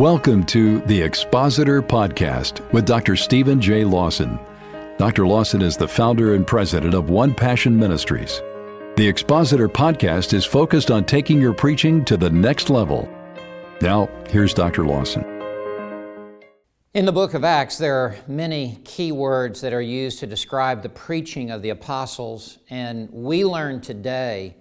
[0.00, 3.16] Welcome to the Expositor Podcast with Dr.
[3.16, 3.84] Stephen J.
[3.84, 4.40] Lawson.
[4.96, 5.26] Dr.
[5.26, 8.40] Lawson is the founder and president of One Passion Ministries.
[8.96, 13.10] The Expositor Podcast is focused on taking your preaching to the next level.
[13.82, 14.86] Now, here's Dr.
[14.86, 15.22] Lawson.
[16.94, 20.82] In the book of Acts, there are many key words that are used to describe
[20.82, 24.56] the preaching of the apostles, and we learn today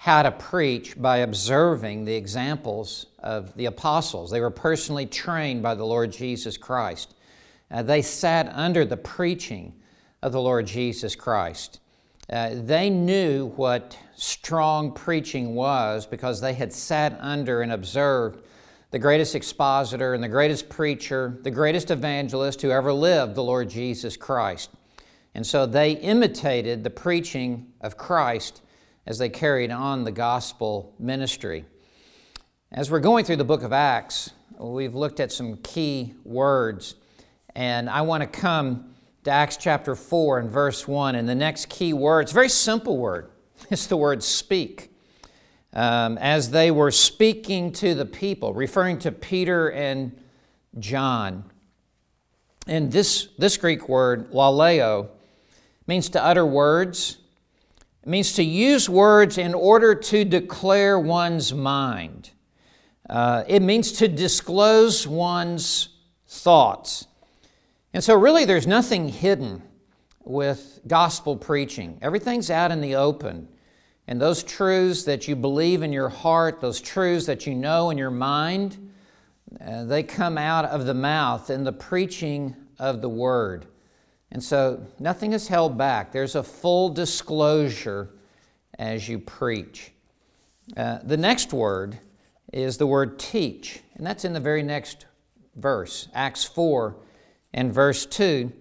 [0.00, 4.30] how to preach by observing the examples of the apostles.
[4.30, 7.16] They were personally trained by the Lord Jesus Christ.
[7.68, 9.74] Uh, they sat under the preaching
[10.22, 11.80] of the Lord Jesus Christ.
[12.30, 18.44] Uh, they knew what strong preaching was because they had sat under and observed
[18.92, 23.68] the greatest expositor and the greatest preacher, the greatest evangelist who ever lived, the Lord
[23.68, 24.70] Jesus Christ.
[25.34, 28.62] And so they imitated the preaching of Christ
[29.08, 31.64] as they carried on the gospel ministry.
[32.70, 36.94] As we're going through the book of Acts, we've looked at some key words,
[37.56, 41.14] and I want to come to Acts chapter 4 and verse 1.
[41.14, 43.30] And the next key word, it's a very simple word,
[43.70, 44.92] it's the word speak.
[45.72, 50.22] Um, as they were speaking to the people, referring to Peter and
[50.78, 51.44] John.
[52.66, 55.08] And this, this Greek word, laleo,
[55.86, 57.18] means to utter words,
[58.08, 62.30] means to use words in order to declare one's mind.
[63.08, 65.88] Uh, it means to disclose one's
[66.26, 67.06] thoughts.
[67.92, 69.62] And so, really, there's nothing hidden
[70.24, 71.98] with gospel preaching.
[72.02, 73.48] Everything's out in the open.
[74.06, 77.98] And those truths that you believe in your heart, those truths that you know in
[77.98, 78.90] your mind,
[79.60, 83.66] uh, they come out of the mouth in the preaching of the Word.
[84.30, 86.12] And so nothing is held back.
[86.12, 88.10] There's a full disclosure
[88.78, 89.92] as you preach.
[90.76, 91.98] Uh, the next word
[92.52, 95.06] is the word teach, and that's in the very next
[95.56, 96.96] verse, Acts 4
[97.52, 98.52] and verse 2.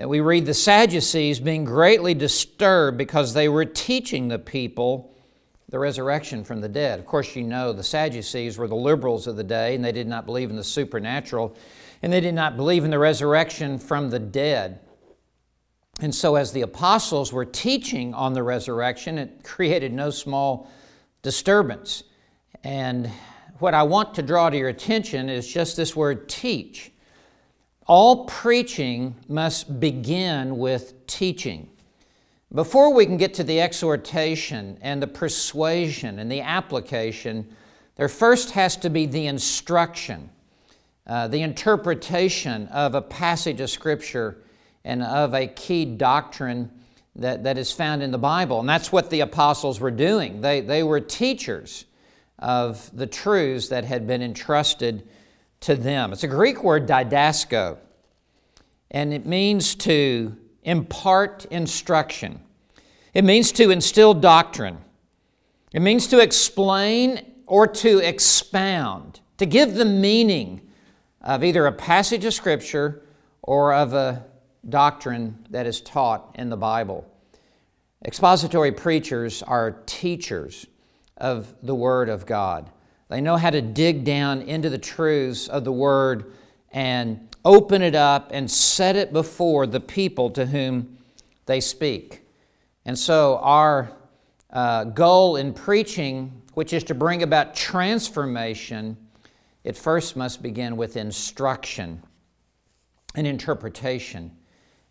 [0.00, 5.14] Uh, we read the Sadducees being greatly disturbed because they were teaching the people
[5.68, 6.98] the resurrection from the dead.
[6.98, 10.06] Of course, you know the Sadducees were the liberals of the day, and they did
[10.06, 11.56] not believe in the supernatural,
[12.02, 14.80] and they did not believe in the resurrection from the dead.
[16.00, 20.70] And so, as the apostles were teaching on the resurrection, it created no small
[21.22, 22.04] disturbance.
[22.62, 23.10] And
[23.60, 26.92] what I want to draw to your attention is just this word teach.
[27.86, 31.70] All preaching must begin with teaching.
[32.52, 37.56] Before we can get to the exhortation and the persuasion and the application,
[37.94, 40.28] there first has to be the instruction,
[41.06, 44.42] uh, the interpretation of a passage of Scripture
[44.86, 46.70] and of a key doctrine
[47.16, 48.60] that, that is found in the Bible.
[48.60, 50.40] And that's what the apostles were doing.
[50.40, 51.86] They, they were teachers
[52.38, 55.06] of the truths that had been entrusted
[55.60, 56.12] to them.
[56.12, 57.78] It's a Greek word, didasko,
[58.92, 62.40] and it means to impart instruction.
[63.12, 64.78] It means to instill doctrine.
[65.72, 70.60] It means to explain or to expound, to give the meaning
[71.22, 73.02] of either a passage of Scripture
[73.42, 74.24] or of a
[74.68, 77.10] doctrine that is taught in the Bible.
[78.04, 80.66] Expository preachers are teachers
[81.16, 82.70] of the Word of God.
[83.08, 86.32] They know how to dig down into the truths of the Word
[86.72, 90.98] and open it up and set it before the people to whom
[91.46, 92.22] they speak.
[92.84, 93.92] And so, our
[94.50, 98.96] uh, goal in preaching, which is to bring about transformation,
[99.64, 102.02] it first must begin with instruction
[103.14, 104.32] and interpretation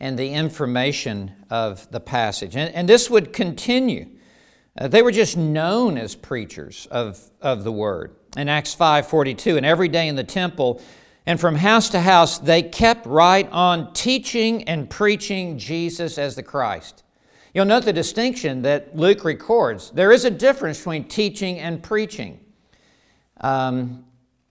[0.00, 2.56] and the information of the passage.
[2.56, 4.08] And, and this would continue.
[4.76, 8.16] Uh, they were just known as preachers of, of the word.
[8.36, 10.82] In Acts 5:42, and every day in the temple
[11.26, 16.42] and from house to house they kept right on teaching and preaching Jesus as the
[16.42, 17.04] Christ.
[17.54, 19.90] You'll note the distinction that Luke records.
[19.92, 22.40] There is a difference between teaching and preaching.
[23.40, 24.06] Um,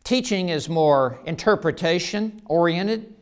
[0.05, 3.12] teaching is more interpretation oriented,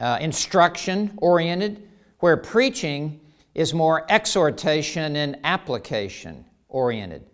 [0.00, 1.88] uh, instruction oriented,
[2.20, 3.20] where preaching
[3.54, 7.26] is more exhortation and application oriented.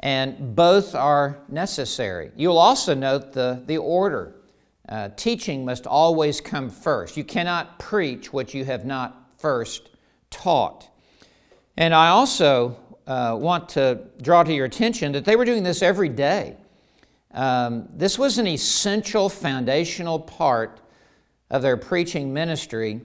[0.00, 2.30] And both are necessary.
[2.34, 4.34] You'll also note the, the order.
[4.88, 7.16] Uh, teaching must always come first.
[7.16, 9.90] You cannot preach what you have not first
[10.30, 10.88] taught.
[11.76, 12.76] And I also
[13.06, 16.56] uh, want to draw to your attention that they were doing this every day.
[17.32, 20.80] Um, this was an essential foundational part
[21.50, 23.00] of their preaching ministry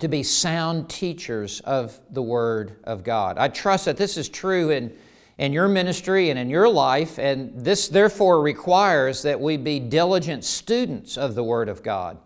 [0.00, 3.38] to be sound teachers of the Word of God.
[3.38, 4.94] I trust that this is true in,
[5.38, 10.44] in your ministry and in your life, and this therefore requires that we be diligent
[10.44, 12.18] students of the Word of God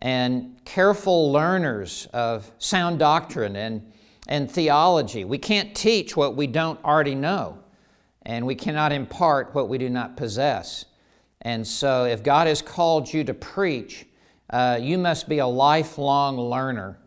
[0.00, 3.92] and careful learners of sound doctrine and,
[4.28, 5.24] and theology.
[5.24, 7.58] We can't teach what we don't already know,
[8.22, 10.84] and we cannot impart what we do not possess.
[11.42, 14.06] And so, if God has called you to preach,
[14.50, 16.98] uh, you must be a lifelong learner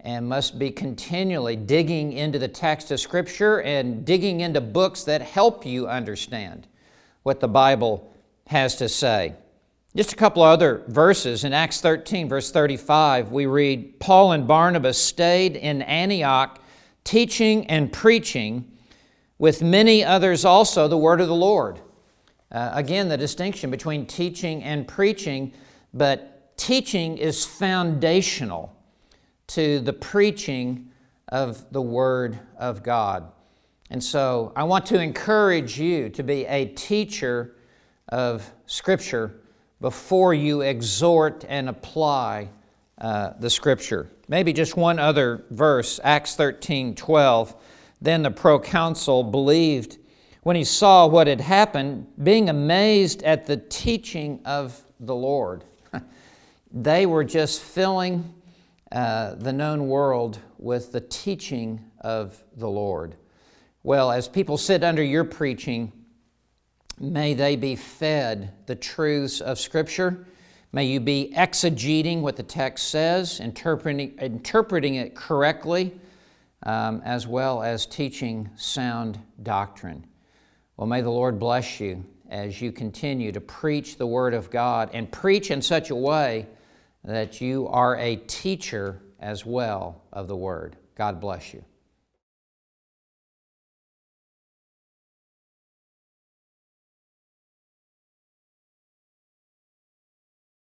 [0.00, 5.22] and must be continually digging into the text of Scripture and digging into books that
[5.22, 6.66] help you understand
[7.22, 8.12] what the Bible
[8.46, 9.34] has to say.
[9.96, 11.44] Just a couple other verses.
[11.44, 16.60] In Acts 13, verse 35, we read Paul and Barnabas stayed in Antioch
[17.04, 18.70] teaching and preaching
[19.38, 21.80] with many others also the word of the Lord.
[22.50, 25.52] Uh, again, the distinction between teaching and preaching,
[25.92, 28.74] but teaching is foundational
[29.48, 30.90] to the preaching
[31.28, 33.30] of the Word of God.
[33.90, 37.56] And so I want to encourage you to be a teacher
[38.08, 39.40] of Scripture
[39.80, 42.48] before you exhort and apply
[42.98, 44.10] uh, the Scripture.
[44.28, 47.54] Maybe just one other verse, Acts 13 12.
[48.00, 49.98] Then the proconsul believed
[50.42, 55.64] when he saw what had happened, being amazed at the teaching of the Lord.
[56.74, 58.34] They were just filling
[58.90, 63.14] uh, the known world with the teaching of the Lord.
[63.84, 65.92] Well, as people sit under your preaching,
[66.98, 70.26] may they be fed the truths of Scripture.
[70.72, 75.94] May you be exegeting what the text says, interpreting, interpreting it correctly,
[76.64, 80.04] um, as well as teaching sound doctrine.
[80.76, 84.90] Well, may the Lord bless you as you continue to preach the Word of God
[84.92, 86.48] and preach in such a way
[87.04, 90.76] that you are a teacher as well of the Word.
[90.96, 91.64] God bless you.